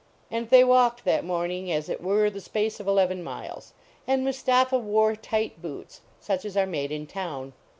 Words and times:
And 0.31 0.49
they 0.49 0.63
walked 0.63 1.05
that 1.05 1.23
morning 1.23 1.71
as 1.71 1.87
it 1.87 2.01
were 2.01 2.31
the 2.31 2.41
space 2.41 2.79
of 2.79 2.87
eleven 2.87 3.21
miles. 3.23 3.73
And 4.07 4.23
Mustapha 4.25 4.79
wore 4.79 5.15
tight 5.15 5.61
boots, 5.61 6.01
such 6.19 6.43
as 6.43 6.57
are 6.57 6.65
made 6.65 6.91
in 6.91 7.05
town. 7.05 7.53